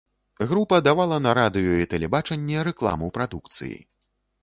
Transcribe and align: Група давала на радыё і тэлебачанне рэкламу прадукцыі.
Група 0.51 0.79
давала 0.87 1.19
на 1.27 1.35
радыё 1.39 1.77
і 1.83 1.89
тэлебачанне 1.93 2.67
рэкламу 2.71 3.15
прадукцыі. 3.19 3.75